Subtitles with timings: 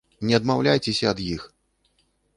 [0.29, 1.47] Не адмаўляйцеся ад іх!